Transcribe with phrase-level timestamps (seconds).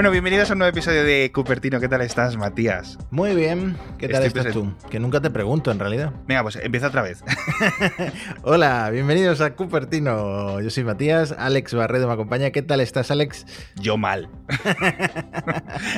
[0.00, 1.78] Bueno, bienvenidos a un nuevo episodio de Cupertino.
[1.78, 2.96] ¿Qué tal estás, Matías?
[3.10, 3.76] Muy bien.
[3.98, 4.72] ¿Qué tal Estoy estás tú?
[4.88, 6.14] Que nunca te pregunto, en realidad.
[6.26, 7.22] Venga, pues empieza otra vez.
[8.42, 10.58] Hola, bienvenidos a Cupertino.
[10.62, 12.48] Yo soy Matías, Alex Barredo me acompaña.
[12.50, 13.44] ¿Qué tal estás, Alex?
[13.76, 14.30] Yo mal.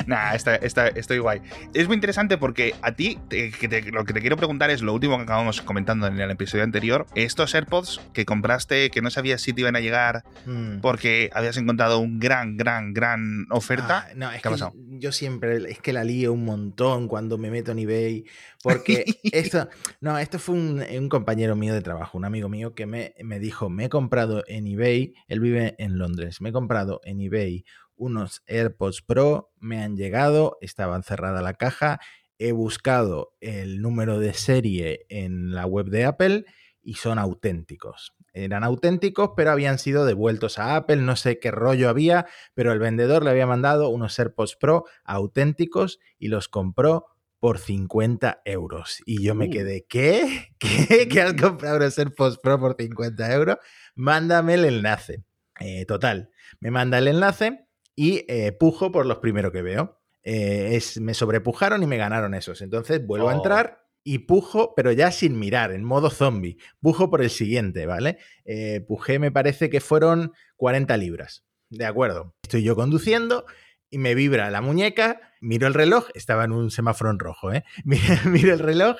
[0.05, 1.41] Nah, está- está- estoy guay.
[1.73, 4.81] Es muy interesante porque a ti te- que te- lo que te quiero preguntar es
[4.81, 7.05] lo último que acabamos comentando en el episodio anterior.
[7.15, 10.79] Estos AirPods que compraste, que no sabías si te iban a llegar Mm.
[10.81, 13.92] porque habías encontrado un gran, gran, gran oferta.
[13.92, 17.37] Ah, no, es ¿Qué ha que yo siempre, es que la lío un montón cuando
[17.37, 18.25] me meto en eBay,
[18.61, 19.69] porque esto,
[20.01, 23.39] no, esto fue un, un compañero mío de trabajo, un amigo mío que me, me
[23.39, 27.65] dijo, me he comprado en eBay, él vive en Londres, me he comprado en eBay
[27.95, 31.99] unos AirPods Pro, me han llegado, estaban cerrada la caja,
[32.37, 36.45] he buscado el número de serie en la web de Apple
[36.81, 38.13] y son auténticos.
[38.33, 42.79] Eran auténticos, pero habían sido devueltos a Apple, no sé qué rollo había, pero el
[42.79, 47.05] vendedor le había mandado unos AirPods Pro auténticos y los compró
[47.39, 49.01] por 50 euros.
[49.05, 49.51] Y yo me Uh.
[49.51, 50.47] quedé, ¿qué?
[50.59, 51.07] ¿Qué?
[51.07, 53.57] ¿Que has comprado unos AirPods Pro por 50 euros?
[53.95, 55.23] Mándame el enlace.
[55.59, 59.99] Eh, total, me manda el enlace y eh, pujo por los primeros que veo.
[60.23, 62.61] Eh, es, me sobrepujaron y me ganaron esos.
[62.61, 63.37] Entonces vuelvo a Oh.
[63.37, 66.57] entrar y pujo, pero ya sin mirar, en modo zombie.
[66.81, 68.17] Pujo por el siguiente, ¿vale?
[68.45, 71.45] Eh, pujé, me parece que fueron 40 libras.
[71.69, 72.35] De acuerdo.
[72.43, 73.45] Estoy yo conduciendo
[73.89, 77.63] y me vibra la muñeca, miro el reloj, estaba en un semáforo en rojo, ¿eh?
[78.25, 78.97] Miro, el reloj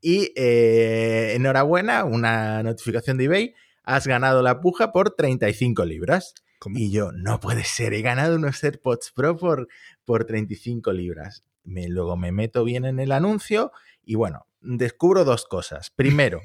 [0.00, 6.34] y eh, enhorabuena, una notificación de eBay, has ganado la puja por 35 libras.
[6.58, 6.78] ¿Cómo?
[6.78, 9.68] Y yo, no puede ser, he ganado unos AirPods Pro por,
[10.04, 11.44] por 35 libras.
[11.66, 13.72] Me, luego me meto bien en el anuncio
[14.02, 15.90] y bueno, descubro dos cosas.
[15.90, 16.40] Primero,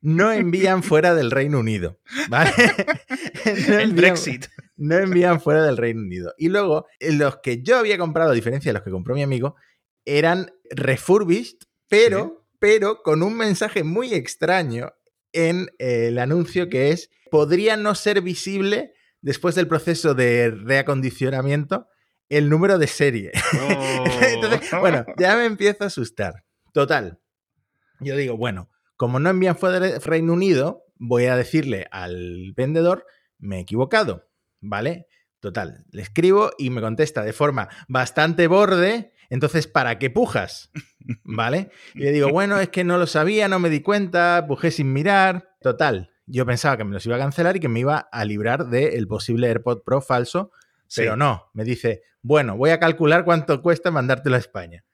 [0.00, 2.50] no envían fuera del Reino Unido, ¿vale?
[3.68, 4.46] No el envían- Brexit.
[4.76, 6.34] no envían fuera del Reino Unido.
[6.38, 9.54] Y luego, los que yo había comprado, a diferencia de los que compró mi amigo,
[10.04, 11.58] eran refurbished,
[11.88, 14.92] pero, pero con un mensaje muy extraño
[15.32, 21.88] en el anuncio que es, podría no ser visible después del proceso de reacondicionamiento
[22.36, 23.32] el número de serie.
[24.22, 26.44] Entonces, bueno, ya me empiezo a asustar.
[26.72, 27.20] Total.
[28.00, 33.06] Yo digo, bueno, como no envían fuera del Reino Unido, voy a decirle al vendedor,
[33.38, 34.28] me he equivocado,
[34.60, 35.06] ¿vale?
[35.40, 40.70] Total, le escribo y me contesta de forma bastante borde, entonces, ¿para qué pujas?
[41.24, 41.70] ¿Vale?
[41.94, 44.92] Y le digo, bueno, es que no lo sabía, no me di cuenta, pujé sin
[44.92, 45.56] mirar.
[45.60, 48.68] Total, yo pensaba que me los iba a cancelar y que me iba a librar
[48.68, 50.52] del posible AirPod Pro falso,
[50.94, 51.02] Sí.
[51.02, 54.84] pero no, me dice, bueno, voy a calcular cuánto cuesta mandártelo a España.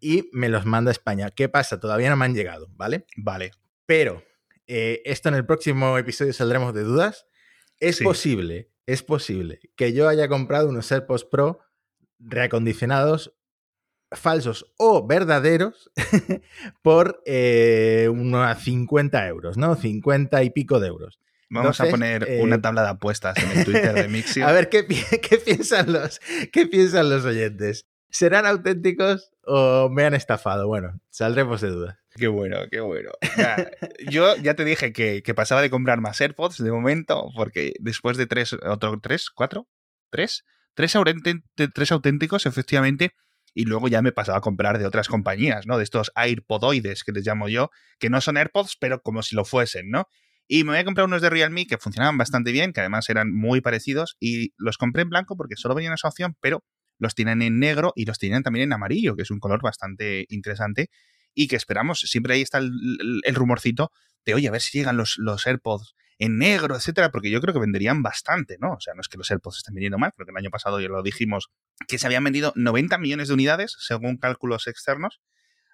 [0.00, 1.30] Y me los manda a España.
[1.30, 1.80] ¿Qué pasa?
[1.80, 3.06] Todavía no me han llegado, ¿vale?
[3.16, 3.52] Vale.
[3.86, 4.22] Pero
[4.66, 7.26] eh, esto en el próximo episodio saldremos de dudas.
[7.78, 8.04] Es Sí.
[8.04, 11.60] posible, es posible que yo haya comprado unos AirPods Pro
[12.18, 13.34] reacondicionados
[14.12, 15.90] falsos o verdaderos
[16.82, 19.74] por eh, unos 50 euros, ¿no?
[19.76, 21.18] 50 y pico de euros.
[21.48, 24.46] Vamos a poner eh, una tabla de apuestas en el Twitter de Mixio.
[24.46, 26.20] A ver ¿qué, pi- qué piensan los,
[26.52, 27.86] qué piensan los oyentes.
[28.10, 30.66] ¿Serán auténticos o me han estafado?
[30.68, 31.98] Bueno, saldremos de dudas.
[32.14, 33.10] Qué bueno, qué bueno.
[33.36, 33.70] Ya,
[34.08, 38.16] yo ya te dije que, que pasaba de comprar más AirPods de momento, porque después
[38.16, 39.68] de tres, otro, tres, cuatro,
[40.10, 40.94] tres, tres,
[41.74, 43.12] tres auténticos, efectivamente,
[43.52, 45.76] y luego ya me pasaba a comprar de otras compañías, ¿no?
[45.76, 49.44] De estos AirPodoides que les llamo yo, que no son AirPods, pero como si lo
[49.44, 50.08] fuesen, ¿no?
[50.48, 53.34] Y me voy a comprar unos de Realme que funcionaban bastante bien, que además eran
[53.34, 56.64] muy parecidos, y los compré en blanco porque solo venían esa opción, pero
[56.98, 60.26] los tienen en negro y los tienen también en amarillo, que es un color bastante
[60.28, 60.88] interesante
[61.34, 63.92] y que esperamos, siempre ahí está el, rumorcito
[64.24, 67.52] de, oye, a ver si llegan los, los AirPods en negro, etcétera, porque yo creo
[67.52, 68.72] que venderían bastante, ¿no?
[68.72, 70.80] O sea, no es que los AirPods estén vendiendo mal, creo que el año pasado
[70.80, 71.50] ya lo dijimos,
[71.86, 75.20] que se habían vendido 90 millones de unidades, según cálculos externos.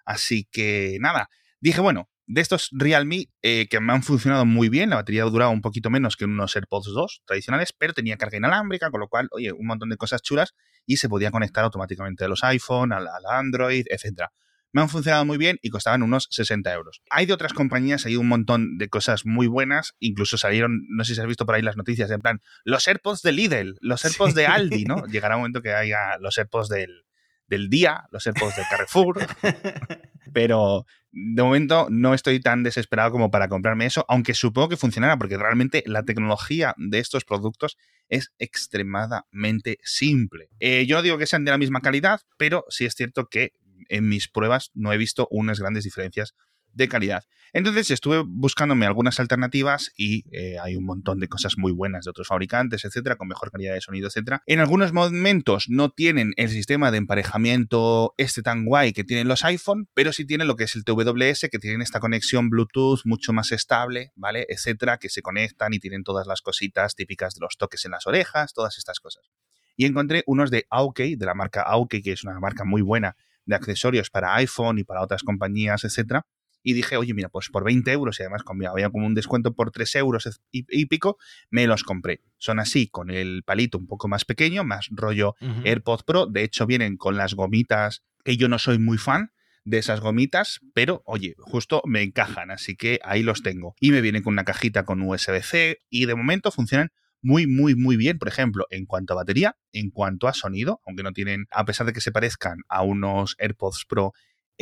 [0.05, 1.29] Así que nada,
[1.61, 5.51] dije, bueno, de estos Realme eh, que me han funcionado muy bien, la batería duraba
[5.51, 9.29] un poquito menos que unos AirPods 2 tradicionales, pero tenía carga inalámbrica, con lo cual,
[9.33, 10.55] oye, un montón de cosas chulas
[10.87, 14.33] y se podía conectar automáticamente a los iPhone, al, al Android, etcétera.
[14.75, 17.03] Me han funcionado muy bien y costaban unos 60 euros.
[17.11, 19.95] Hay de otras compañías, hay un montón de cosas muy buenas.
[19.99, 23.21] Incluso salieron, no sé si has visto por ahí las noticias, en plan, los AirPods
[23.21, 24.37] de Lidl, los AirPods Sí.
[24.37, 25.05] de Aldi, ¿no?
[25.09, 27.05] Llegará un momento que haya los AirPods del,
[27.49, 29.19] del día, los AirPods de Carrefour.
[30.33, 35.19] pero de momento no estoy tan desesperado como para comprarme eso, aunque supongo que funcionará,
[35.19, 37.77] porque realmente la tecnología de estos productos
[38.09, 40.49] es extremadamente simple.
[40.59, 43.53] Eh, yo no digo que sean de la misma calidad, pero sí es cierto que
[43.89, 46.35] en mis pruebas no he visto unas grandes diferencias
[46.75, 47.25] de calidad.
[47.55, 52.11] Entonces estuve buscándome algunas alternativas y eh, hay un montón de cosas muy buenas de
[52.11, 54.43] otros fabricantes, etcétera, con mejor calidad de sonido, etcétera.
[54.47, 59.45] En algunos momentos no tienen el sistema de emparejamiento este tan guay que tienen los
[59.45, 63.35] iPhone, pero sí tienen lo que es el TWS, que tienen esta conexión Bluetooth mucho
[63.35, 64.47] más estable, ¿vale?
[64.49, 68.07] Etcétera, que se conectan y tienen todas las cositas típicas de los toques en las
[68.07, 69.31] orejas, todas estas cosas.
[69.77, 73.15] Y encontré unos de Aukey, de la marca Aukey, que es una marca muy buena
[73.45, 76.25] de accesorios para iPhone y para otras compañías, etcétera
[76.63, 79.71] y dije, oye, mira, pues por 20 euros y además había como un descuento por
[79.71, 81.19] 3 euros y, pico,
[81.51, 82.21] me los compré.
[82.39, 86.27] Son así, con el palito un poco más pequeño, más rollo AirPod Pro.
[86.27, 89.33] De hecho, vienen con las gomitas, que yo no soy muy fan
[89.65, 93.75] de esas gomitas, pero oye, justo me encajan, así que ahí los tengo.
[93.81, 96.91] Y me vienen con una cajita con USB-C y de momento funcionan
[97.23, 101.05] muy, muy, muy bien, por ejemplo, en cuanto a batería, en cuanto a sonido, aunque
[101.05, 104.13] no tienen, a pesar de que se parezcan a unos AirPods Pro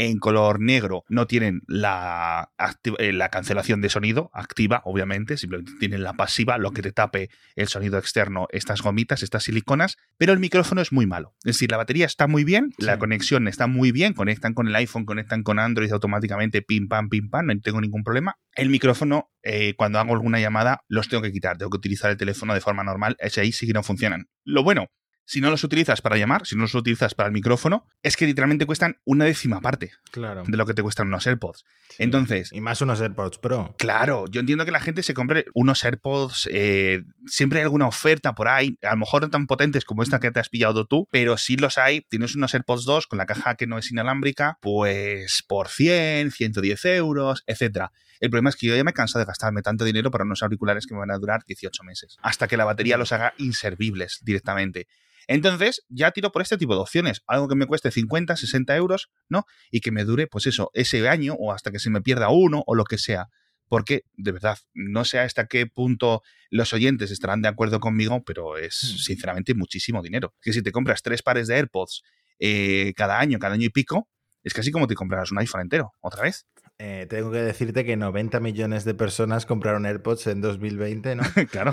[0.01, 2.53] en color negro no tienen la,
[2.99, 7.29] eh, la cancelación de sonido activa, obviamente, simplemente tienen la pasiva, lo que te tape
[7.55, 11.35] el sonido externo, estas gomitas, estas siliconas, pero el micrófono es muy malo.
[11.41, 14.77] Es decir, la batería está muy bien, la conexión está muy bien, conectan con el
[14.77, 18.37] iPhone, conectan con Android automáticamente, pim, pam, pim, pam, no tengo ningún problema.
[18.55, 22.17] El micrófono, eh, cuando hago alguna llamada, los tengo que quitar, tengo que utilizar el
[22.17, 24.29] teléfono de forma normal, ese ahí sí que no funcionan.
[24.45, 24.87] Lo bueno
[25.31, 28.27] si no los utilizas para llamar, si no los utilizas para el micrófono, es que
[28.27, 31.65] literalmente cuestan una décima parte de lo que te cuestan unos AirPods.
[31.99, 32.53] Entonces.
[32.53, 33.77] Y más unos AirPods Pro.
[33.79, 36.49] Claro, yo entiendo que la gente se compre unos AirPods.
[36.51, 40.19] Eh, siempre hay alguna oferta por ahí, a lo mejor no tan potentes como esta
[40.19, 42.01] que te has pillado tú, pero sí los hay.
[42.01, 46.85] Tienes unos AirPods 2 con la caja que no es inalámbrica, pues por 100, 110
[46.87, 47.93] euros, etcétera.
[48.19, 50.89] El problema es que yo ya me canso de gastarme tanto dinero para unos auriculares
[50.89, 54.89] que me van a durar 18 meses, hasta que la batería los haga inservibles directamente.
[55.31, 57.23] Entonces, ya tiro por este tipo de opciones.
[57.29, 59.45] Algo que me cueste 50, 60 euros, ¿no?
[59.71, 62.65] Y que me dure, pues eso, ese año o hasta que se me pierda uno
[62.67, 63.29] o lo que sea.
[63.69, 68.59] Porque, de verdad, no sé hasta qué punto los oyentes estarán de acuerdo conmigo, pero
[68.59, 68.99] es hmm.
[68.99, 70.35] sinceramente muchísimo dinero.
[70.43, 72.03] Que si te compras tres pares de AirPods
[72.41, 74.09] eh, cada año, cada año y pico,
[74.43, 76.45] es casi como te comprarás un iPhone entero, otra vez.
[76.83, 81.23] Eh, tengo que decirte que 90 millones de personas compraron AirPods en 2020, ¿no?
[81.51, 81.73] claro.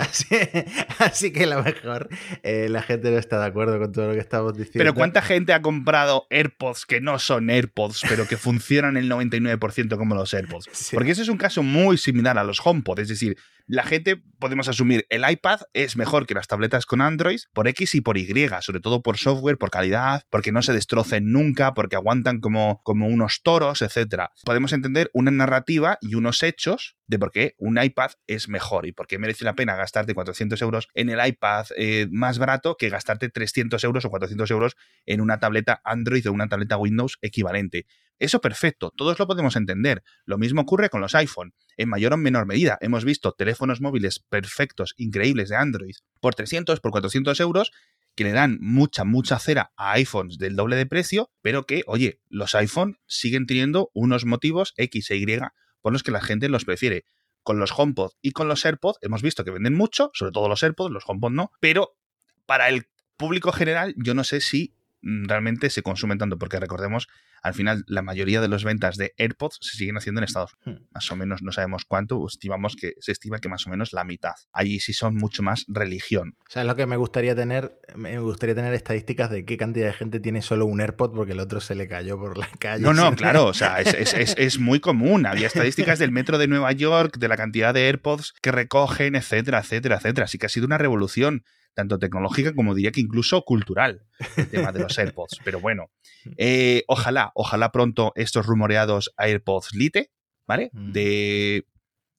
[0.98, 2.10] Así, que a lo mejor
[2.42, 4.80] eh, la gente no está de acuerdo con todo lo que estamos diciendo.
[4.80, 9.96] Pero ¿cuánta gente ha comprado AirPods que no son AirPods, pero que funcionan el 99%
[9.96, 10.90] como los AirPods?
[10.92, 12.98] Porque ese es un caso muy similar a los HomePod.
[12.98, 13.38] Es decir,
[13.68, 17.94] la gente, podemos asumir, el iPad es mejor que las tabletas con Android por X
[17.94, 18.26] y por Y,
[18.62, 23.06] sobre todo por software, por calidad, porque no se destrocen nunca, porque aguantan como, como
[23.06, 24.30] unos toros, etc.
[24.44, 28.92] Podemos entender una narrativa y unos hechos de por qué un iPad es mejor y
[28.92, 32.90] por qué merece la pena gastarte 400 euros en el iPad eh, más barato que
[32.90, 34.76] gastarte 300 euros o 400 euros
[35.06, 37.86] en una tableta Android o una tableta Windows equivalente.
[38.18, 40.02] Eso perfecto, todos lo podemos entender.
[40.24, 42.76] Lo mismo ocurre con los iPhone, en mayor o menor medida.
[42.80, 47.70] Hemos visto teléfonos móviles perfectos, increíbles de Android, por 300, por 400 euros,
[48.16, 52.20] que le dan mucha, mucha cera a iPhones del doble de precio, pero que, oye,
[52.28, 55.40] los iPhone siguen teniendo unos motivos X e Y
[55.88, 57.06] por los que la gente los prefiere.
[57.42, 60.62] Con los HomePod y con los AirPod hemos visto que venden mucho, sobre todo los
[60.62, 61.96] AirPods, los HomePod no, pero
[62.44, 67.08] para el público general yo no sé si Mm, realmente se consumen tanto, porque recordemos,
[67.42, 70.82] al final la mayoría de las ventas de AirPods se siguen haciendo en Estados Unidos.
[70.82, 70.86] Hmm.
[70.92, 74.04] Más o menos, no sabemos cuánto, estimamos que se estima que más o menos la
[74.04, 74.34] mitad.
[74.52, 76.36] Allí sí son mucho más religión.
[76.40, 79.86] O sea, es lo que me gustaría tener, me gustaría tener estadísticas de qué cantidad
[79.86, 82.82] de gente tiene solo un AirPod porque el otro se le cayó por la calle.
[82.82, 85.26] No, no, claro, o sea, es, es muy común.
[85.26, 89.60] Había estadísticas del metro de Nueva York, de la cantidad de AirPods que recogen, etcétera,
[89.60, 90.24] etcétera, etcétera.
[90.24, 91.44] Así que ha sido una revolución
[91.78, 94.04] tanto tecnológica como diría que incluso cultural,
[94.36, 95.38] el tema de los AirPods.
[95.44, 95.92] Pero bueno,
[96.36, 100.10] eh, ojalá, ojalá pronto estos rumoreados AirPods Lite,
[100.44, 100.70] ¿vale?
[100.72, 100.90] Mm.
[100.90, 101.68] De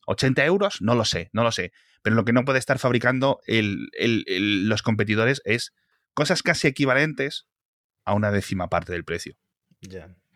[0.08, 1.74] 80 euros, no lo sé, no lo sé.
[2.02, 5.74] Pero lo que no puede estar fabricando los competidores es
[6.14, 7.50] cosas casi equivalentes
[8.06, 9.36] a una décima parte del precio.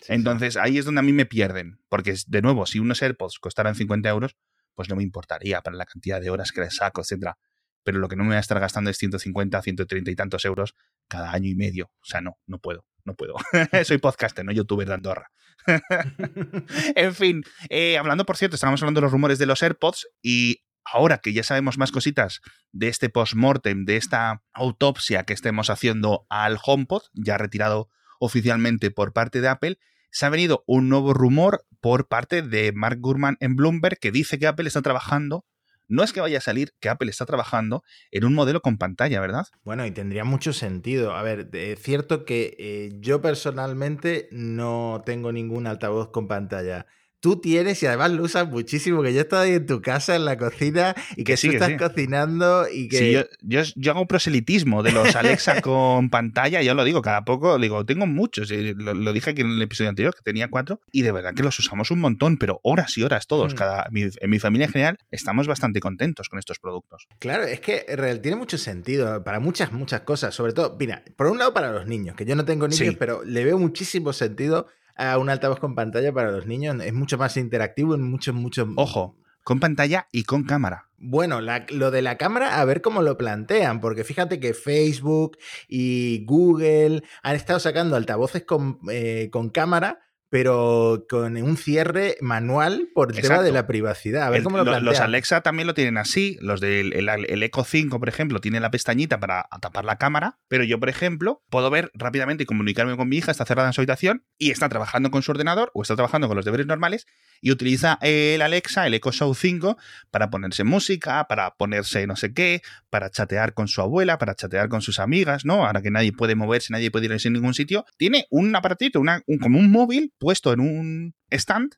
[0.10, 3.76] Entonces ahí es donde a mí me pierden, porque de nuevo, si unos AirPods costaran
[3.76, 4.36] 50 euros,
[4.74, 7.38] pues no me importaría para la cantidad de horas que les saco, etcétera
[7.84, 10.76] pero lo que no me voy a estar gastando es 150, 130 y tantos euros
[11.08, 11.92] cada año y medio.
[12.02, 13.36] O sea, no, no puedo, no puedo.
[13.86, 15.32] Soy podcaster, no youtuber de Andorra.
[16.96, 20.64] en fin, eh, hablando, por cierto, estábamos hablando de los rumores de los AirPods y
[20.86, 26.26] ahora que ya sabemos más cositas de este post-mortem, de esta autopsia que estemos haciendo
[26.30, 29.78] al HomePod, ya retirado oficialmente por parte de Apple,
[30.12, 34.38] se ha venido un nuevo rumor por parte de Mark Gurman en Bloomberg que dice
[34.38, 35.46] que Apple está trabajando
[35.94, 39.22] no es que vaya a salir que Apple está trabajando en un modelo con pantalla,
[39.22, 39.46] ¿verdad?
[39.64, 41.14] Bueno, y tendría mucho sentido.
[41.14, 46.88] A ver, es cierto que eh, yo personalmente no tengo ningún altavoz con pantalla,
[47.24, 50.18] tú tienes y además lo usas muchísimo, que yo he estado ahí en tu casa,
[50.18, 52.98] en la cocina, y que, tú estás cocinando y que...
[52.98, 53.14] Sí,
[53.44, 57.86] yo, yo, hago proselitismo de los Alexa con pantalla, yo lo digo cada poco, digo,
[57.86, 61.34] tengo muchos, lo, dije aquí en el episodio anterior, que tenía cuatro, y de verdad
[61.34, 63.56] que los usamos un montón, pero horas y horas todos, mm.
[63.56, 67.08] cada, en mi familia en general, estamos bastante contentos con estos productos.
[67.20, 71.28] Claro, es que real, tiene mucho sentido para muchas, muchas cosas, sobre todo, mira, por
[71.28, 74.68] un lado para los niños, que yo no tengo niños, pero le veo muchísimo sentido
[74.96, 76.76] a un altavoz con pantalla para los niños.
[76.84, 78.68] Es mucho más interactivo en muchos, muchos...
[78.76, 80.90] Ojo, con pantalla y con cámara.
[80.98, 86.24] Bueno, lo de la cámara, a ver cómo lo plantean, porque fíjate que Facebook y
[86.26, 90.00] Google han estado sacando altavoces con, eh, con cámara
[90.34, 94.24] pero con un cierre manual por el tema de la privacidad.
[94.24, 94.84] A ver cómo lo plantean.
[94.84, 96.40] Los Alexa también lo tienen así.
[96.42, 100.40] Los del el, Echo 5, por ejemplo, tiene la pestañita para tapar la cámara.
[100.48, 103.74] Pero yo, por ejemplo, puedo ver rápidamente y comunicarme con mi hija, está cerrada en
[103.74, 107.06] su habitación y está trabajando con su ordenador o está trabajando con los deberes normales
[107.40, 109.78] y utiliza el Alexa, el Echo Show 5,
[110.10, 114.68] para ponerse música, para ponerse no sé qué, para chatear con su abuela, para chatear
[114.68, 115.68] con sus amigas, ¿no?
[115.68, 117.86] Ahora que nadie puede moverse, nadie puede ir en ningún sitio.
[117.98, 121.76] Tiene un aparatito, una, un, como un móvil puesto en un stand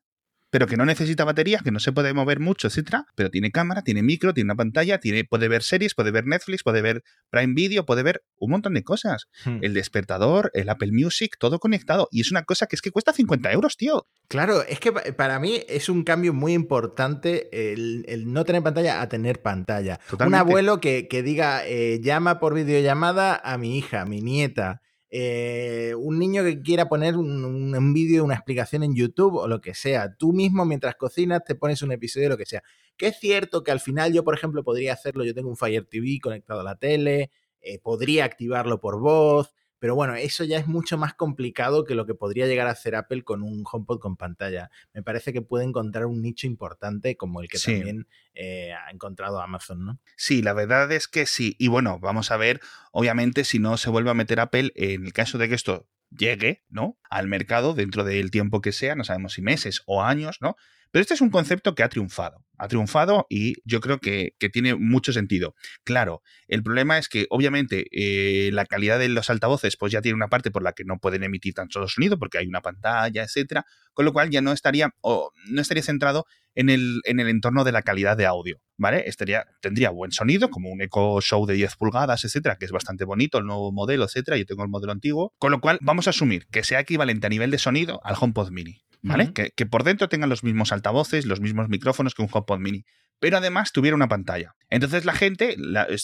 [0.55, 3.81] pero que no necesita batería, que no se puede mover mucho, etcétera, pero tiene cámara,
[3.81, 7.53] tiene micro, tiene una pantalla, tiene, puede ver series, puede ver Netflix, puede ver Prime
[7.53, 9.25] Video, puede ver un montón de cosas.
[9.43, 9.59] Hmm.
[9.61, 12.07] El despertador, el Apple Music, todo conectado.
[12.09, 14.07] Y es una cosa que es que cuesta 50 euros, tío.
[14.29, 19.09] Claro, es que para mí es un cambio muy importante el, no tener pantalla a
[19.09, 19.99] tener pantalla.
[20.25, 24.81] Un abuelo que, diga, eh, llama por videollamada a mi hija, a mi nieta.
[25.17, 29.73] Eh, un niño que quiera poner un, vídeo, una explicación en YouTube o lo que
[29.73, 30.13] sea.
[30.17, 32.61] Tú mismo mientras cocinas te pones un episodio, lo que sea.
[32.97, 35.85] Que es cierto que al final yo, por ejemplo, podría hacerlo, yo tengo un Fire
[35.85, 37.31] TV conectado a la tele,
[37.61, 39.53] eh, podría activarlo por voz,
[39.85, 42.95] pero bueno, eso ya es mucho más complicado que lo que podría llegar a hacer
[42.95, 44.71] Apple con un HomePod con pantalla.
[44.95, 49.39] Me parece que puede encontrar un nicho importante como el que también eh, ha encontrado
[49.39, 49.99] Amazon, ¿no?
[50.15, 51.55] Sí, la verdad es que sí.
[51.59, 52.61] Y bueno, vamos a ver,
[52.93, 56.63] obviamente, si no se vuelve a meter Apple, en el caso de que esto llegue,
[56.67, 56.97] ¿no?
[57.07, 60.55] Al mercado dentro del tiempo que sea, no sabemos si meses o años, ¿no?
[60.91, 62.45] Pero este es un concepto que ha triunfado.
[62.57, 65.55] Ha triunfado y yo creo que, tiene mucho sentido.
[65.83, 70.15] Claro, el problema es que obviamente eh, la calidad de los altavoces pues ya tiene
[70.15, 73.23] una parte por la que no pueden emitir tan solo sonido porque hay una pantalla,
[73.23, 76.25] etcétera, con lo cual ya no estaría o no estaría centrado
[76.55, 79.03] en el, en el entorno de la calidad de audio, ¿vale?
[79.07, 83.03] Estaría, tendría buen sonido, como un Echo Show de 10 pulgadas, etcétera, que es bastante
[83.03, 84.37] bonito, el nuevo modelo, etcétera.
[84.37, 87.29] Yo tengo el modelo antiguo, con lo cual vamos a asumir que sea equivalente a
[87.29, 88.81] nivel de sonido al HomePod Mini.
[89.05, 89.31] ¿Vale?
[89.33, 92.85] que, por dentro tengan los mismos altavoces, los mismos micrófonos que un HomePod Mini,
[93.19, 94.55] pero además tuviera una pantalla.
[94.69, 95.55] Entonces la gente,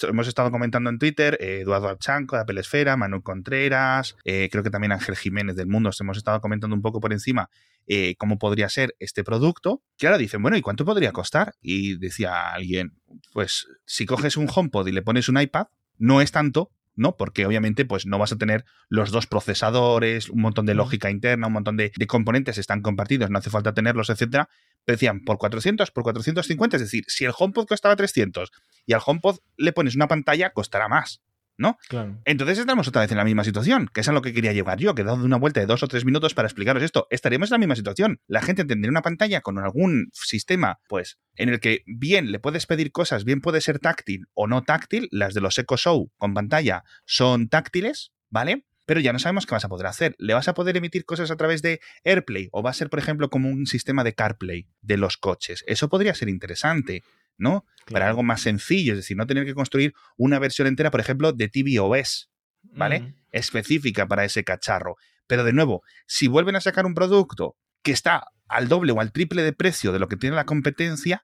[0.07, 4.63] hemos estado comentando en Twitter, eh, Eduardo Archanco de Apple Esfera, Manu Contreras, eh, creo
[4.63, 7.49] que también Ángel Jiménez del Mundo, hemos estado comentando un poco por encima
[7.87, 11.55] eh, cómo podría ser este producto, que ahora dicen, bueno, ¿y cuánto podría costar?
[11.61, 12.93] Y decía alguien,
[13.33, 15.67] pues si coges un HomePod y le pones un iPad,
[15.97, 17.15] no es tanto, ¿no?
[17.15, 21.47] Porque obviamente pues no vas a tener los dos procesadores, un montón de lógica interna,
[21.47, 24.49] un montón de, componentes están compartidos, no hace falta tenerlos, etcétera.
[24.83, 28.51] Pero decían, por 400, por 450, es decir, si el HomePod costaba 300
[28.85, 31.21] y al HomePod le pones una pantalla, costará más.
[31.61, 31.77] ¿No?
[32.25, 34.79] Entonces estamos otra vez en la misma situación, que es a lo que quería llegar
[34.79, 37.07] yo, que he dado una vuelta de dos o tres minutos para explicaros esto.
[37.09, 38.19] Estaríamos en la misma situación.
[38.27, 42.65] La gente tendría una pantalla con algún sistema, pues, en el que bien le puedes
[42.65, 45.07] pedir cosas, bien puede ser táctil o no táctil.
[45.11, 48.65] Las de los Echo Show con pantalla son táctiles, ¿vale?
[48.91, 50.15] pero ya no sabemos qué vas a poder hacer.
[50.17, 52.99] ¿Le vas a poder emitir cosas a través de AirPlay o va a ser, por
[52.99, 55.63] ejemplo, como un sistema de CarPlay de los coches?
[55.65, 57.01] Eso podría ser interesante.
[57.41, 57.65] ¿No?
[57.91, 61.33] Para algo más sencillo, es decir, no tener que construir una versión entera, por ejemplo,
[61.33, 62.29] de tvOS,
[62.61, 63.15] ¿vale?
[63.31, 64.95] Específica para ese cacharro.
[65.27, 69.11] Pero de nuevo, si vuelven a sacar un producto que está al doble o al
[69.11, 71.23] triple de precio de lo que tiene la competencia,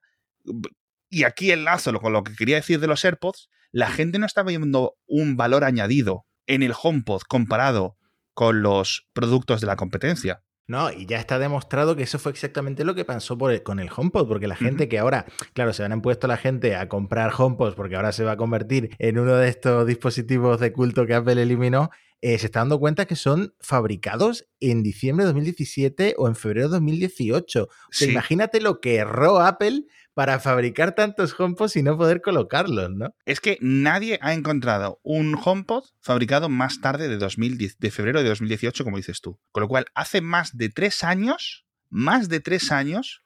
[1.08, 4.42] y aquí enlazo con lo que quería decir de los AirPods, la gente no está
[4.42, 7.96] viendo un valor añadido en el HomePod comparado
[8.34, 10.42] con los productos de la competencia.
[10.68, 14.28] No, y ya está demostrado que eso fue exactamente lo que pasó con el HomePod,
[14.28, 17.96] porque la gente que ahora, claro, se han puesto la gente a comprar HomePods porque
[17.96, 21.90] ahora se va a convertir en uno de estos dispositivos de culto que Apple eliminó,
[22.20, 26.68] eh, se está dando cuenta que son fabricados en diciembre de 2017 o en febrero
[26.68, 27.64] de 2018.
[27.64, 29.84] O sea, imagínate lo que erró Apple
[30.14, 33.14] para fabricar tantos HomePods y no poder colocarlos, ¿no?
[33.24, 38.28] Es que nadie ha encontrado un HomePod fabricado más tarde de, 2010, de febrero de
[38.28, 39.38] 2018, como dices tú.
[39.52, 43.22] Con lo cual, hace más de tres años, más de tres años,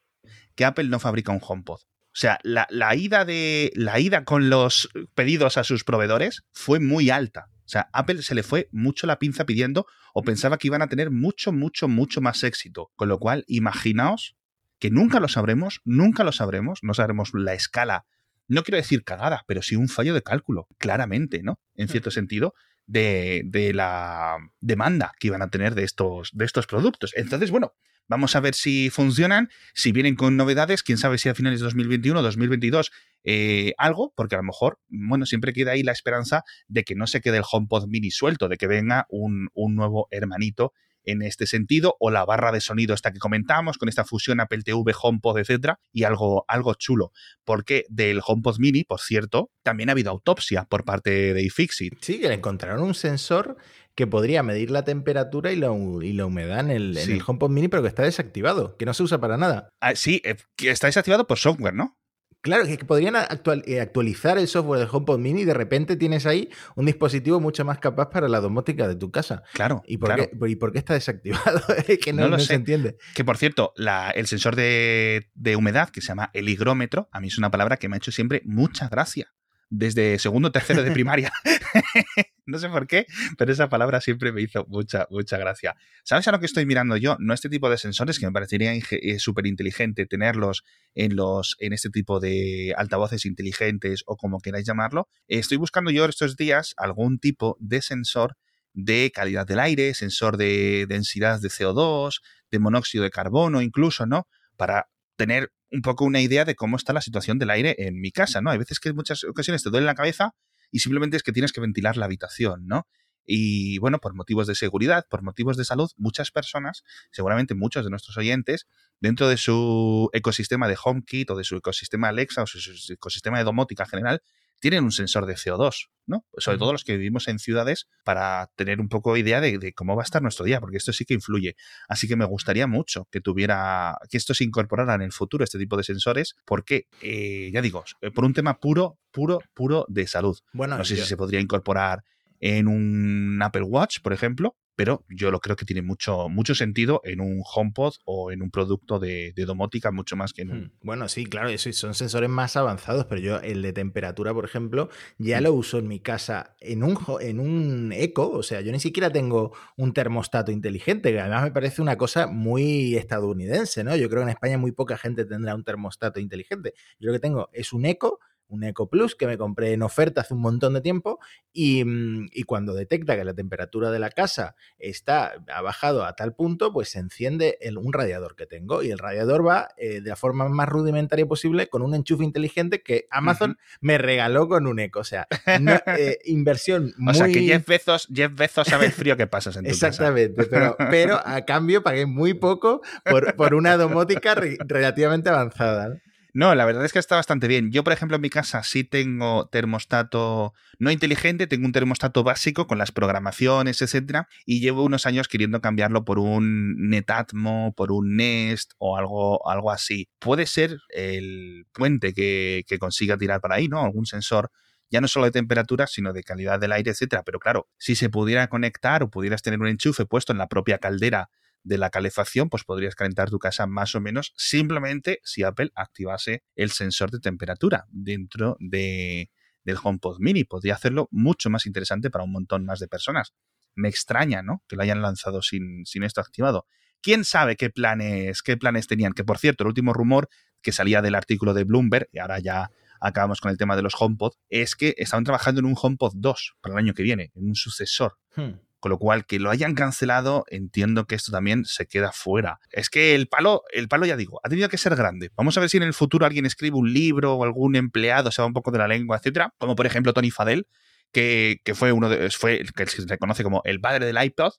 [0.54, 1.80] que Apple no fabrica un HomePod.
[2.14, 7.08] O sea, la, ida de, la ida con los pedidos a sus proveedores fue muy
[7.08, 7.48] alta.
[7.72, 10.88] O sea, Apple se le fue mucho la pinza pidiendo o pensaba que iban a
[10.88, 12.90] tener mucho, mucho, mucho más éxito.
[12.96, 14.36] Con lo cual, imaginaos
[14.78, 18.04] que nunca lo sabremos, nunca lo sabremos, no sabremos la escala,
[18.46, 21.60] no quiero decir cagada, pero sí un fallo de cálculo, claramente, ¿no?
[21.74, 22.52] En cierto sentido,
[22.84, 27.14] de, de, la demanda que iban a tener de estos, de estos productos.
[27.16, 27.72] Entonces, bueno,
[28.08, 31.64] vamos a ver si funcionan, si vienen con novedades, quién sabe si a finales de
[31.64, 32.90] 2021 o 2022
[33.24, 37.06] eh, algo, porque a lo mejor, bueno, siempre queda ahí la esperanza de que no
[37.06, 40.72] se quede el HomePod mini suelto, de que venga un, un nuevo hermanito
[41.04, 44.62] en este sentido, o la barra de sonido esta que comentamos, con esta fusión Apple
[44.62, 47.12] TV, HomePod, etcétera, y algo, algo chulo.
[47.44, 51.94] Porque del HomePod Mini, por cierto, también ha habido autopsia por parte de iFixit.
[52.00, 53.56] Sí, que le encontraron un sensor
[53.94, 55.70] que podría medir la temperatura y la,
[56.02, 58.94] y la humedad en el, en el, HomePod Mini, pero que está desactivado, que no
[58.94, 59.68] se usa para nada.
[59.80, 61.98] Ah, sí, eh, que está desactivado por software, ¿no?
[62.42, 66.50] Claro, que podrían eh, actualizar el software del HomePod Mini y de repente tienes ahí
[66.74, 69.44] un dispositivo mucho más capaz para la domótica de tu casa.
[69.54, 69.84] Claro.
[69.86, 70.28] ¿Y por, claro.
[70.28, 71.60] Qué, ¿y por qué está desactivado?
[71.86, 72.46] es que no, no lo no sé.
[72.46, 72.96] se entiende.
[73.14, 77.20] Que por cierto, la, el sensor de, de, humedad, que se llama el higrómetro, a
[77.20, 79.32] mí es una palabra que me ha hecho siempre mucha gracia.
[79.70, 81.32] Desde segundo tercero de primaria.
[82.46, 83.06] no sé por qué,
[83.38, 85.76] pero esa palabra siempre me hizo mucha, mucha gracia.
[86.04, 87.16] ¿Sabes a lo que estoy mirando yo?
[87.20, 91.72] No este tipo de sensores, que me parecería eh, súper inteligente tenerlos en, los, en
[91.72, 95.08] este tipo de altavoces inteligentes o como queráis llamarlo.
[95.28, 98.36] Estoy buscando yo estos días algún tipo de sensor
[98.74, 102.20] de calidad del aire, sensor de densidad de CO2,
[102.50, 104.26] de monóxido de carbono incluso, ¿no?
[104.56, 108.10] Para tener un poco una idea de cómo está la situación del aire en mi
[108.12, 108.50] casa, ¿no?
[108.50, 110.34] Hay veces que en muchas ocasiones te duele la cabeza
[110.72, 112.88] y simplemente es que tienes que ventilar la habitación, ¿no?
[113.24, 117.90] Y bueno, por motivos de seguridad, por motivos de salud, muchas personas, seguramente muchos de
[117.90, 118.66] nuestros oyentes,
[119.00, 122.58] dentro de su ecosistema de HomeKit o de su ecosistema Alexa o su
[122.92, 124.22] ecosistema de domótica general,
[124.62, 126.24] tienen un sensor de CO2, ¿no?
[126.38, 129.96] Sobre todo los que vivimos en ciudades, para tener un poco idea de, de, cómo
[129.96, 131.56] va a estar nuestro día, porque esto sí que influye.
[131.88, 135.58] Así que me gustaría mucho que tuviera, que esto se incorporara en el futuro, este
[135.58, 137.82] tipo de sensores, porque, eh, ya digo,
[138.14, 140.38] por un tema puro, puro, puro de salud.
[140.52, 141.02] Bueno, no sé yo...
[141.02, 142.04] si se podría incorporar
[142.38, 147.00] en un Apple Watch, por ejemplo, pero yo lo creo que tiene mucho, mucho sentido
[147.04, 150.72] en un HomePod o en un producto de, de domótica mucho más que en un...
[150.82, 154.88] Bueno, sí, claro, eso son sensores más avanzados, pero yo el de temperatura, por ejemplo,
[155.18, 158.80] ya lo uso en mi casa en un, en un eco, o sea, yo ni
[158.80, 163.96] siquiera tengo un termostato inteligente, que además me parece una cosa muy estadounidense, ¿no?
[163.96, 166.74] Yo creo que en España muy poca gente tendrá un termostato inteligente.
[166.98, 168.20] Yo lo que tengo es un eco
[168.52, 171.18] un Eco Plus que me compré en oferta hace un montón de tiempo
[171.52, 171.84] y,
[172.32, 176.72] y, cuando detecta que la temperatura de la casa está ha bajado a tal punto,
[176.72, 180.16] pues se enciende el, un radiador que tengo y el radiador va eh, de la
[180.16, 183.78] forma más rudimentaria posible con un enchufe inteligente que Amazon uh -huh.
[183.80, 185.00] me regaló con un Eco.
[185.00, 185.26] O sea,
[185.60, 187.12] no, eh, inversión muy...
[187.12, 190.48] O sea, que Jeff Bezos, Jeff Bezos sabe el frío que pasas en tu Exactamente,
[190.48, 190.76] casa.
[190.78, 195.88] pero, pero a cambio pagué muy poco por, por una domótica re, relativamente avanzada.
[195.88, 196.11] ¿no?
[196.34, 197.70] No, la verdad es que está bastante bien.
[197.72, 202.66] Yo, por ejemplo, en mi casa sí tengo termostato no inteligente, tengo un termostato básico
[202.66, 208.16] con las programaciones, etcétera, y llevo unos años queriendo cambiarlo por un Netatmo, por un
[208.16, 210.08] Nest o algo, algo así.
[210.18, 213.82] Puede ser el puente que, que consiga tirar para ahí, ¿no?
[213.84, 214.50] Algún sensor
[214.90, 217.22] ya no solo de temperatura, sino de calidad del aire, etcétera.
[217.24, 220.78] Pero claro, si se pudiera conectar o pudieras tener un enchufe puesto en la propia
[220.78, 221.30] caldera
[221.64, 226.42] de la calefacción, pues podrías calentar tu casa más o menos simplemente si Apple activase
[226.56, 229.30] el sensor de temperatura dentro de,
[229.64, 230.44] del HomePod Mini.
[230.44, 233.32] Podría hacerlo mucho más interesante para un montón más de personas.
[233.74, 234.62] Me extraña, ¿no?
[234.68, 236.66] Que lo hayan lanzado sin, sin esto activado.
[237.00, 239.12] ¿Quién sabe qué planes, qué planes tenían?
[239.12, 240.28] Que por cierto, el último rumor
[240.62, 242.70] que salía del artículo de Bloomberg, y ahora ya
[243.00, 246.56] acabamos con el tema de los HomePod, es que estaban trabajando en un HomePod 2
[246.60, 248.18] para el año que viene, en un sucesor.
[248.36, 248.52] Hmm.
[248.82, 252.58] Con lo cual, que lo hayan cancelado, entiendo que esto también se queda fuera.
[252.72, 255.30] Es que el palo, el palo ya digo, ha tenido que ser grande.
[255.36, 258.42] Vamos a ver si en el futuro alguien escribe un libro o algún empleado se
[258.42, 259.54] va un poco de la lengua, etcétera.
[259.58, 260.66] Como por ejemplo Tony Fadell,
[261.12, 264.54] que, que fue uno de, fue el que se reconoce como el padre del iPod.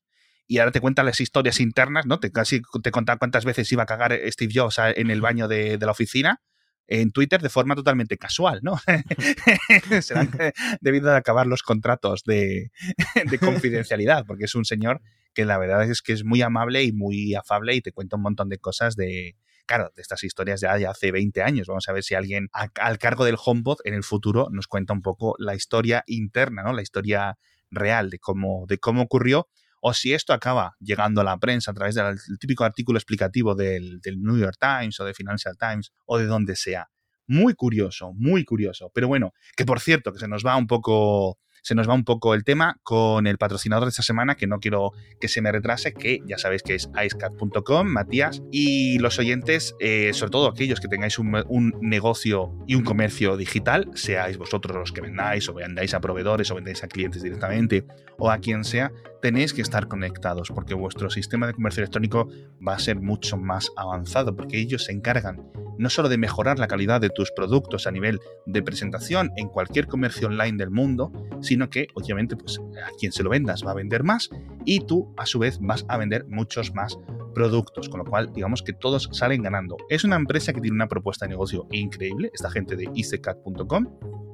[0.47, 2.21] Y ahora te cuenta las historias internas, ¿no?
[2.21, 5.77] Te casi te contaba cuántas veces iba a cagar Steve Jobs en el baño de,
[5.77, 6.41] de la oficina
[6.87, 8.77] en Twitter de forma totalmente casual, ¿no?
[10.01, 10.31] Serán
[10.81, 12.71] debido a acabar los contratos de,
[13.29, 15.01] de, confidencialidad, porque es un señor
[15.33, 18.23] que la verdad es que es muy amable y muy afable y te cuenta un
[18.23, 21.67] montón de cosas de, claro, de estas historias ya de hace 20 años.
[21.67, 25.01] Vamos a ver si alguien al cargo del HomePod en el futuro nos cuenta un
[25.01, 26.73] poco la historia interna, ¿no?
[26.73, 27.37] La historia
[27.71, 29.47] real de cómo, de cómo ocurrió
[29.85, 33.99] o si esto acaba llegando a la prensa a través del típico artículo explicativo del,
[34.17, 36.87] New York Times o de Financial Times o de donde sea.
[37.27, 38.91] Muy curioso, muy curioso.
[38.93, 42.03] Pero bueno, que por cierto, que se nos va un poco se nos va un
[42.03, 45.51] poco el tema con el patrocinador de esta semana, que no quiero que se me
[45.51, 50.79] retrase, que ya sabéis que es icecat.com, Matías, y los oyentes, eh, sobre todo aquellos
[50.79, 55.53] que tengáis un, un, negocio y un comercio digital, seáis vosotros los que vendáis o
[55.53, 57.85] vendáis a proveedores o vendáis a clientes directamente
[58.17, 62.27] o a quien sea, tenéis que estar conectados porque vuestro sistema de comercio electrónico
[62.65, 65.41] va a ser mucho más avanzado porque ellos se encargan
[65.77, 69.87] no solo de mejorar la calidad de tus productos a nivel de presentación en cualquier
[69.87, 71.11] comercio online del mundo,
[71.43, 74.29] sino que obviamente pues a quien se lo vendas va a vender más
[74.65, 76.97] y tú a su vez vas a vender muchos más
[77.33, 79.77] productos, con lo cual digamos que todos salen ganando.
[79.89, 83.87] Es una empresa que tiene una propuesta de negocio increíble, esta gente de iccat.com,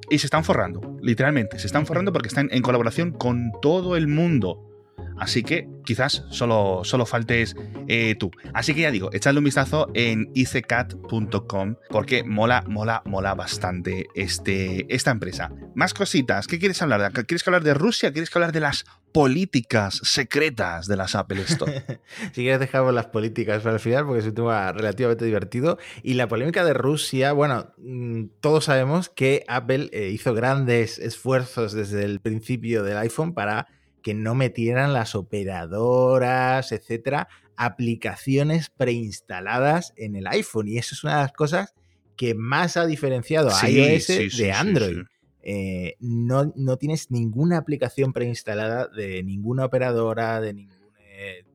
[0.10, 4.08] y se están forrando, literalmente, se están forrando porque están en colaboración con todo el
[4.08, 4.69] mundo.
[5.18, 7.56] Así que quizás solo, solo faltes
[7.88, 8.32] eh, tú.
[8.54, 14.86] Así que ya digo, echadle un vistazo en icecat.com porque mola, mola, mola bastante este,
[14.94, 15.52] esta empresa.
[15.76, 16.48] Más cositas.
[16.48, 17.12] ¿Qué quieres hablar?
[17.12, 18.12] ¿Quieres hablar de Rusia?
[18.14, 21.84] ¿Quieres hablar de las políticas secretas de las Apple Store?
[22.34, 25.78] si quieres dejamos las políticas para el final porque es un tema relativamente divertido.
[26.04, 31.74] Y la polémica de Rusia, bueno, mm, todos sabemos que Apple eh, hizo grandes esfuerzos
[31.74, 33.68] desde el principio del iPhone para
[34.10, 40.68] que no metieran las operadoras, etcétera, aplicaciones preinstaladas en el iPhone.
[40.68, 41.76] Y eso es una de las cosas
[42.16, 44.98] que más ha diferenciado a iOS de Android.
[45.44, 51.46] Eh, no, no, tienes ninguna aplicación preinstalada de ninguna operadora, de ningún eh,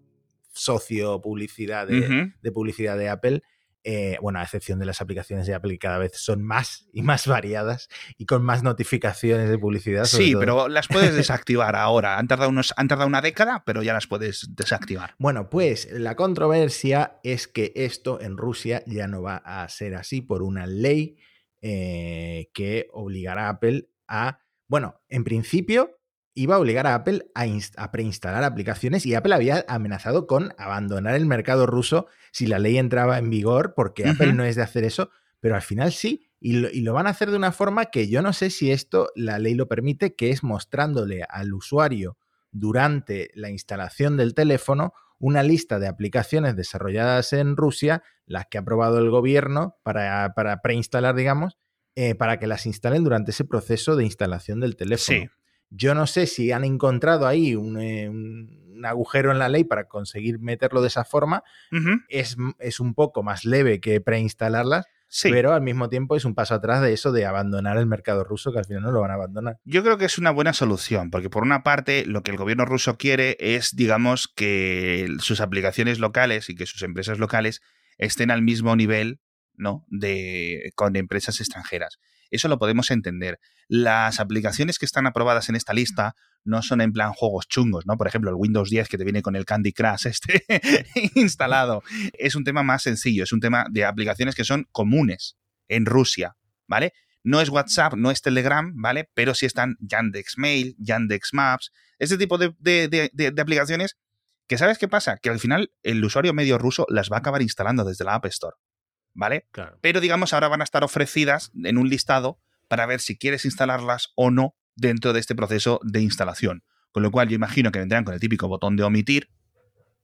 [0.52, 3.42] socio publicidad de publicidad de Apple
[3.86, 7.02] eh, bueno, a excepción de las aplicaciones de Apple que cada vez son más y
[7.02, 10.06] más variadas y con más notificaciones de publicidad.
[10.06, 12.18] Sí, pero las puedes desactivar ahora.
[12.18, 15.14] Han tardado, unos, han tardado una década, pero ya las puedes desactivar.
[15.18, 20.22] Bueno, pues la controversia es que esto en Rusia ya no va a ser así
[20.22, 21.18] por una ley
[21.60, 25.98] eh, que obligará a Apple a, bueno, en principio
[26.34, 31.26] iba a obligar a Apple a, preinstalar aplicaciones y Apple había amenazado con abandonar el
[31.26, 35.10] mercado ruso si la ley entraba en vigor, porque Apple no es de hacer eso,
[35.40, 38.32] pero al final sí, y lo, van a hacer de una forma que yo no
[38.32, 42.18] sé si esto la ley lo permite, que es mostrándole al usuario
[42.50, 48.60] durante la instalación del teléfono una lista de aplicaciones desarrolladas en Rusia, las que ha
[48.60, 51.56] aprobado el gobierno para, para preinstalar, digamos,
[51.94, 55.18] eh, para que las instalen durante ese proceso de instalación del teléfono.
[55.20, 55.28] Sí.
[55.76, 60.38] Yo no sé si han encontrado ahí eh, un, agujero en la ley para conseguir
[60.38, 61.42] meterlo de esa forma.
[62.08, 64.86] es, es, un poco más leve que preinstalarlas.
[65.22, 68.52] Pero al mismo tiempo es un paso atrás de eso de abandonar el mercado ruso,
[68.52, 69.58] que al final no lo van a abandonar.
[69.64, 72.64] Yo creo que es una buena solución, porque por una parte lo que el gobierno
[72.64, 77.62] ruso quiere es, digamos, que sus aplicaciones locales y que sus empresas locales
[77.96, 79.20] estén al mismo nivel
[79.56, 79.86] ¿no?
[79.88, 81.98] de, con empresas extranjeras.
[82.34, 83.38] Eso lo podemos entender.
[83.68, 87.96] Las aplicaciones que están aprobadas en esta lista no son en plan juegos chungos, ¿no?
[87.96, 90.44] Por ejemplo, el Windows 10 que te viene con el Candy Crush este
[91.14, 91.82] instalado.
[92.12, 95.36] Es un tema más sencillo, es un tema de aplicaciones que son comunes
[95.68, 96.92] en Rusia, ¿vale?
[97.22, 99.08] No es WhatsApp, no es Telegram, ¿vale?
[99.14, 103.96] Pero sí están Yandex Mail, Yandex Maps, ese tipo de, de aplicaciones
[104.46, 105.18] que ¿sabes qué pasa?
[105.18, 108.26] Que al final el usuario medio ruso las va a acabar instalando desde la App
[108.26, 108.56] Store.
[109.14, 109.46] ¿Vale?
[109.80, 114.12] Pero digamos, ahora van a estar ofrecidas en un listado para ver si quieres instalarlas
[114.16, 116.64] o no dentro de este proceso de instalación.
[116.92, 119.30] Con lo cual yo imagino que vendrán con el típico botón de omitir,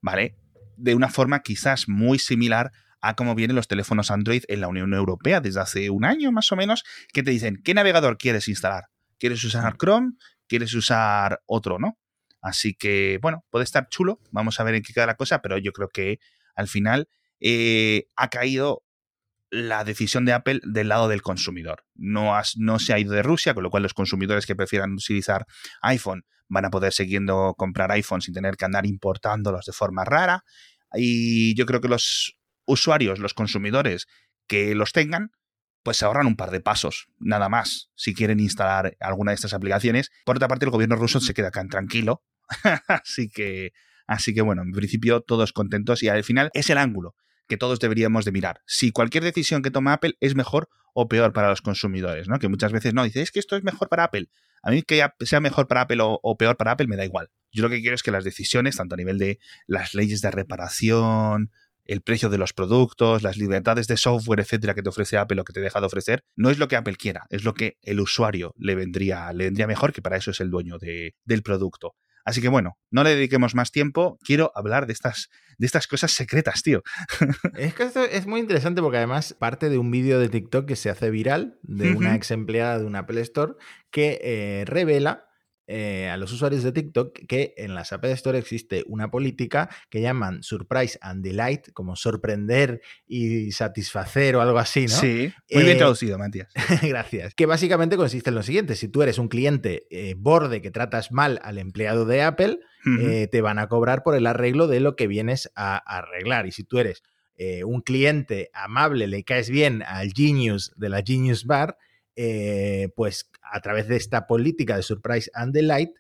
[0.01, 0.37] ¿vale?
[0.77, 4.93] De una forma quizás muy similar a cómo vienen los teléfonos Android en la Unión
[4.93, 8.89] Europea desde hace un año más o menos, que te dicen, ¿qué navegador quieres instalar?
[9.19, 10.13] ¿Quieres usar Chrome?
[10.47, 11.99] ¿Quieres usar otro, no?
[12.43, 15.59] Así que, bueno, puede estar chulo, vamos a ver en qué queda la cosa, pero
[15.59, 16.19] yo creo que
[16.55, 18.83] al final eh, ha caído
[19.51, 21.85] la decisión de Apple del lado del consumidor.
[21.95, 25.47] No, no se ha ido de Rusia, con lo cual los consumidores que prefieran utilizar
[25.83, 30.45] iPhone van a poder siguiendo comprar iPhone sin tener que andar importándolos de forma rara.
[30.95, 34.07] Y yo creo que los usuarios, los consumidores
[34.47, 35.31] que los tengan,
[35.83, 39.55] pues se ahorran un par de pasos, nada más, si quieren instalar alguna de estas
[39.55, 40.11] aplicaciones.
[40.25, 42.23] Por otra parte, el gobierno ruso se queda acá tranquilo.
[42.89, 43.73] así que,
[44.07, 47.15] así que bueno, en principio todos contentos y al final es el ángulo
[47.51, 48.63] que todos deberíamos de mirar.
[48.65, 52.39] Si cualquier decisión que toma Apple es mejor o peor para los consumidores, ¿no?
[52.39, 54.29] Que muchas veces no, dice, es que esto es mejor para Apple.
[54.63, 57.29] A mí que sea mejor para Apple o, peor para Apple me da igual.
[57.51, 60.31] Yo lo que quiero es que las decisiones, tanto a nivel de las leyes de
[60.31, 61.51] reparación,
[61.85, 65.45] el precio de los productos, las libertades de software, etcétera, que te ofrece Apple o
[65.45, 67.99] que te deja de ofrecer, no es lo que Apple quiera, es lo que el
[67.99, 71.97] usuario le vendría, le vendría mejor, que para eso es el dueño del producto.
[72.25, 74.19] Así que bueno, no le dediquemos más tiempo.
[74.25, 75.29] Quiero hablar de estas,
[75.59, 76.83] de estas cosas secretas, tío.
[77.57, 80.77] Es que esto es muy interesante porque además parte de un vídeo de TikTok que
[80.77, 83.55] se hace viral de una ex empleada de una Apple Store
[83.91, 85.30] que eh, revela
[85.71, 90.01] eh, a los usuarios de TikTok que en las Apple Store existe una política que
[90.01, 94.97] llaman Surprise and Delight, como sorprender y satisfacer o algo así, ¿no?
[94.97, 96.53] Sí, muy bien traducido, Matías.
[96.83, 97.35] Gracias.
[97.35, 101.41] Que básicamente consiste en lo siguiente: si tú eres un cliente borde que tratas mal
[101.43, 102.59] al empleado de Apple,
[103.31, 106.47] te van a cobrar por el arreglo de lo que vienes a arreglar.
[106.47, 107.03] Y si tú eres
[107.43, 111.79] eh, un cliente amable, le caes bien al Genius de la Genius Bar,
[112.17, 115.91] eh, pues a través de esta política de Surprise and Delight,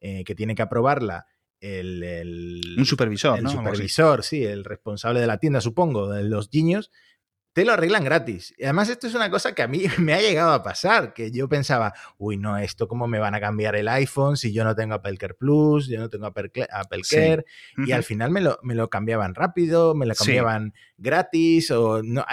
[0.00, 1.26] eh, que tiene que aprobarla
[1.60, 6.90] el, un supervisor, el supervisor, sí, el responsable de la tienda, supongo, de los Genius,
[7.52, 8.54] te lo arreglan gratis.
[8.56, 11.32] Y además esto es una cosa que a mí me ha llegado a pasar, que
[11.32, 14.76] yo pensaba, uy, no, esto cómo me van a cambiar el iPhone si yo no
[14.76, 17.44] tengo Apple Care Plus, yo no tengo Apple, Care,
[17.84, 22.24] y al final me lo, me lo, cambiaban rápido, me lo cambiaban gratis, o no,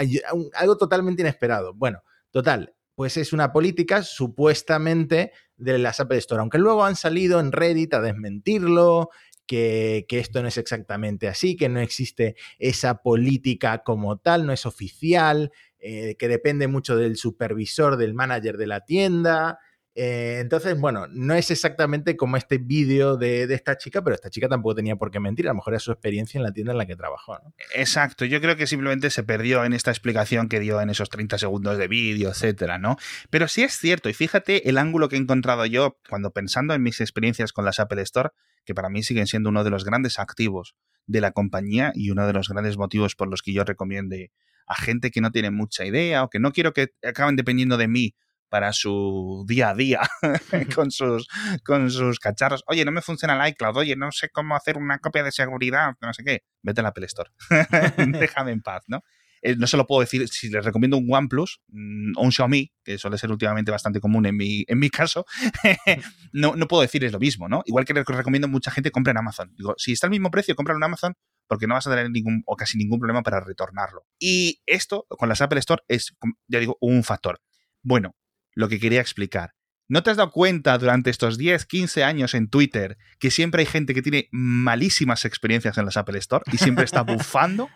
[0.54, 1.74] algo totalmente inesperado.
[1.74, 7.40] Bueno, total, pues es una política supuestamente de las Apple Store, aunque luego han salido
[7.40, 9.10] en Reddit a desmentirlo
[9.46, 14.66] que, esto no es exactamente así, que no existe esa política como tal, no es
[14.66, 19.60] oficial, eh, que depende mucho del supervisor, del manager de la tienda.
[19.98, 24.50] Eh, entonces, bueno, no es exactamente como este vídeo de, esta chica, pero esta chica
[24.50, 26.78] tampoco tenía por qué mentir, a lo mejor era su experiencia en la tienda en
[26.78, 27.40] la que trabajó.
[27.74, 31.38] Exacto, yo creo que simplemente se perdió en esta explicación que dio en esos 30
[31.38, 32.98] segundos de vídeo, etcétera, ¿no?
[33.30, 36.84] Pero sí es cierto, y fíjate el ángulo que he encontrado yo cuando pensando en
[36.84, 38.32] mis experiencias con las Apple Store,
[38.66, 40.76] que para mí siguen siendo uno de los grandes activos
[41.08, 44.32] de la compañía y uno de los grandes motivos por los que yo recomiende
[44.68, 47.88] a gente que no tiene mucha idea o que no quiero que acaben dependiendo de
[47.88, 48.16] mí
[48.56, 50.00] para su día a día
[50.76, 51.28] con, sus,
[51.66, 52.64] con sus cacharros.
[52.68, 55.96] Oye, no me funciona el iCloud, oye, no sé cómo hacer una copia de seguridad,
[56.00, 56.46] no sé qué.
[56.64, 57.32] Vete a la Apple Store.
[58.18, 59.02] Déjame en paz, ¿no?
[59.42, 62.72] Eh, no se lo puedo decir, si les recomiendo un OnePlus mm, o un Xiaomi,
[62.82, 65.26] que suele ser últimamente bastante común en mi, en mi caso,
[66.32, 67.62] no, no puedo decirles lo mismo, ¿no?
[67.66, 69.54] Igual que les recomiendo mucha gente compra en Amazon.
[69.58, 71.14] Digo, si está al mismo precio, compra en Amazon
[71.50, 74.06] porque no vas a tener ningún o casi ningún problema para retornarlo.
[74.18, 76.16] Y esto con las Apple Store es,
[76.48, 77.42] ya digo, un factor.
[77.84, 78.16] Bueno,
[78.56, 79.54] lo que quería explicar.
[79.88, 83.68] ¿No te has dado cuenta durante estos 10, 15 años en Twitter que siempre hay
[83.68, 87.70] gente que tiene malísimas experiencias en las Apple Store y siempre está bufando?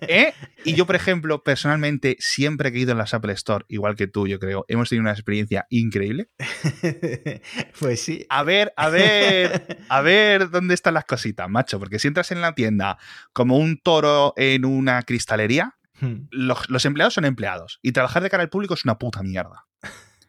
[0.00, 0.32] ¿Eh?
[0.64, 4.26] Y yo, por ejemplo, personalmente, siempre he ido en las Apple Store, igual que tú,
[4.26, 6.30] yo creo, hemos tenido una experiencia increíble.
[7.78, 8.26] pues sí.
[8.28, 12.40] A ver, a ver, a ver dónde están las cositas, macho, porque si entras en
[12.40, 12.98] la tienda
[13.32, 16.28] como un toro en una cristalería, hmm.
[16.30, 19.66] los, los empleados son empleados y trabajar de cara al público es una puta mierda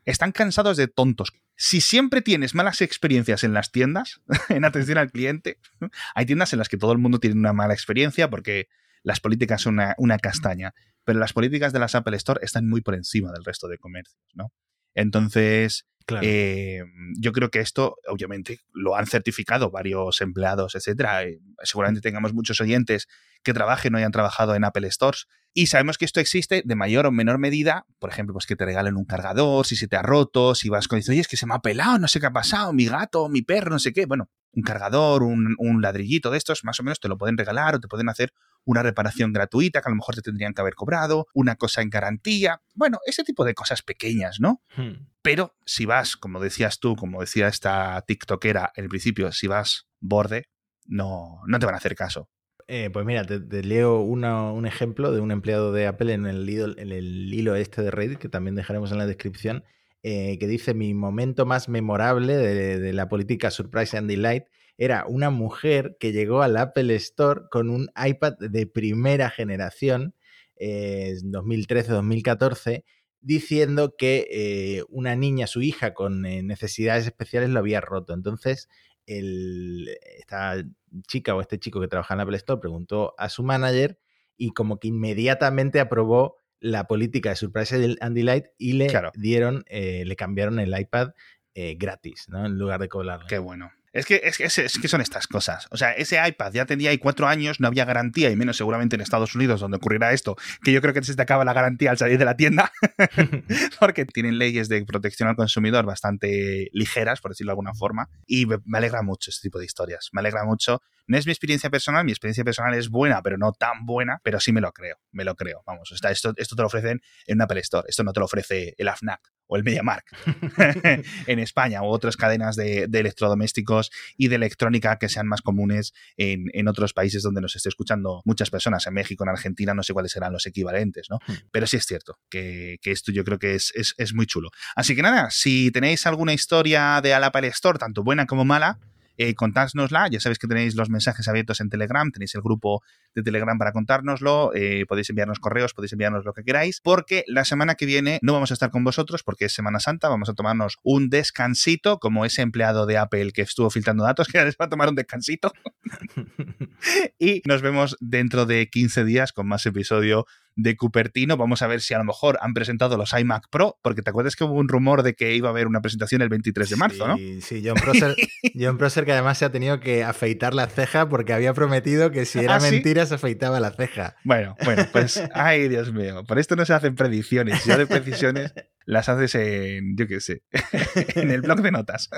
[0.06, 1.34] están cansados de tontos.
[1.56, 5.60] Si siempre tienes malas experiencias en las tiendas, en atención al cliente,
[6.16, 8.68] hay tiendas en las que todo el mundo tiene una mala experiencia porque
[9.04, 10.74] las políticas son una, castaña,
[11.04, 14.20] pero las políticas de las Apple Store están muy por encima del resto de comercios,
[14.34, 14.52] ¿no?
[14.96, 15.86] Entonces,
[16.22, 16.84] eh,
[17.20, 21.24] yo creo que esto, obviamente, lo han certificado varios empleados, etcétera.
[21.24, 23.08] Eh, seguramente tengamos muchos oyentes
[23.44, 25.28] que trabajen o hayan trabajado en Apple Stores
[25.58, 28.66] y sabemos que esto existe de mayor o menor medida, por ejemplo, pues que te
[28.66, 31.46] regalen un cargador, si se te ha roto, si vas con, oye, es que se
[31.46, 34.06] me ha pelado, no sé qué ha pasado, mi gato, mi perro, no sé qué.
[34.06, 37.80] Bueno, un cargador, un, ladrillito de estos, más o menos te lo pueden regalar o
[37.80, 38.34] te pueden hacer
[38.66, 41.90] una reparación gratuita que a lo mejor te tendrían que haber cobrado, una cosa en
[41.90, 44.62] garantía, bueno, ese tipo de cosas pequeñas, ¿no?
[44.76, 45.08] Hmm.
[45.22, 49.88] Pero si vas, como decías tú, como decía esta TikTokera en el principio, si vas
[50.00, 50.50] borde,
[50.86, 52.30] no, no te van a hacer caso.
[52.68, 56.78] Eh, pues mira, te, leo un ejemplo de un empleado de Apple en el, hilo,
[56.78, 59.64] en el hilo este de Reddit, que también dejaremos en la descripción,
[60.02, 64.46] eh, que dice, mi momento más memorable de, la política Surprise and Delight
[64.78, 70.16] era una mujer que llegó al Apple Store con un iPad de primera generación,
[70.58, 72.84] eh, 2013-2014,
[73.22, 78.14] diciendo que eh, una niña, su hija con necesidades especiales, lo había roto.
[78.14, 78.70] Entonces,
[79.08, 80.64] esta
[81.08, 84.00] chica o este chico que trabaja en Apple Store preguntó a su manager
[84.38, 90.04] y como que inmediatamente aprobó la política de Surprise and Delight y le dieron, eh,
[90.06, 91.12] le cambiaron el iPad
[91.54, 92.46] eh, gratis, ¿no?
[92.46, 93.28] En lugar de cobrarle.
[93.28, 93.72] Qué bueno.
[93.96, 95.70] Es que, es, que son estas cosas.
[95.72, 98.98] O sea, ese iPad ya tenía ahí cuatro años, no había garantía, y menos seguramente
[98.98, 101.92] en Estados Unidos, donde ocurrirá esto, que yo creo que se te acaba la garantía
[101.92, 102.74] al salir de la tienda,
[103.80, 108.46] porque tienen leyes de protección al consumidor bastante ligeras, por decirlo de alguna forma, y
[108.66, 110.10] me alegra mucho este tipo de historias.
[110.12, 110.82] Me alegra mucho.
[111.08, 114.42] No es mi experiencia personal, mi experiencia personal es buena, pero no tan buena, pero
[114.42, 115.64] sí me lo creo, me lo creo.
[115.66, 118.76] Vamos, esto, esto te lo ofrecen en una Apple Store, esto no te lo ofrece
[118.78, 120.06] el AFNAC o el MediaMark
[121.28, 126.68] en España u otras cadenas de, electrodomésticos y de electrónica que sean más comunes en,
[126.68, 128.88] otros países donde nos esté escuchando muchas personas.
[128.88, 131.20] En México, en Argentina, no sé cuáles serán los equivalentes, ¿no?
[131.28, 131.36] Hmm.
[131.52, 134.50] Pero sí es cierto que, esto yo creo que es, es, muy chulo.
[134.76, 138.80] Así que nada, si tenéis alguna historia de Alapale Store, tanto buena como mala,
[139.18, 140.08] eh, contádnosla.
[140.10, 143.72] Ya sabéis que tenéis los mensajes abiertos en Telegram, tenéis el grupo de Telegram para
[143.72, 148.20] contárnoslo, eh, podéis enviarnos correos, podéis enviarnos lo que queráis, porque la semana que viene
[148.22, 152.00] no vamos a estar con vosotros porque es Semana Santa, vamos a tomarnos un descansito,
[152.00, 154.96] como ese empleado de Apple que estuvo filtrando datos, que les va a tomar un
[154.96, 155.54] descansito.
[157.20, 160.26] y nos vemos dentro de 15 días con más episodio
[160.56, 161.38] de Cupertino.
[161.38, 164.36] Vamos a ver si a lo mejor han presentado los iMac Pro, porque te acuerdas
[164.36, 167.08] que hubo un rumor de que iba a haber una presentación el 23 de marzo,
[167.08, 167.18] ¿no?
[167.18, 168.16] Sí, John Prosser,
[168.60, 172.26] John Prosser que además se ha tenido que afeitar la ceja porque había prometido que
[172.26, 174.16] si era ¿Ah, mentira se afeitaba la ceja.
[174.24, 178.54] Bueno, bueno, pues, ay Dios mío, por esto no se hacen predicciones, ya de precisiones
[178.86, 180.44] las haces en, yo qué sé,
[181.16, 182.10] en el blog de notas.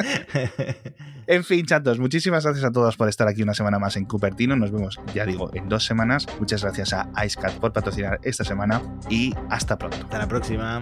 [1.27, 4.56] en fin, chatos, muchísimas gracias a todos por estar aquí una semana más en Cupertino.
[4.56, 6.27] Nos vemos, ya digo, en dos semanas.
[6.39, 9.97] Muchas gracias a IceCat por patrocinar esta semana y hasta pronto.
[9.97, 10.82] Hasta la próxima.